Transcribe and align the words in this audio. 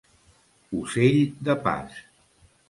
Ocell 0.79 1.19
de 1.49 1.57
pas. 1.69 2.01